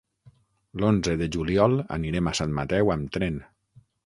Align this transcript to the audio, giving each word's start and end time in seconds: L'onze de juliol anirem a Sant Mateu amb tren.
L'onze 0.83 1.13
de 1.21 1.27
juliol 1.35 1.77
anirem 1.99 2.31
a 2.33 2.37
Sant 2.41 2.57
Mateu 2.61 2.95
amb 2.97 3.15
tren. 3.19 3.39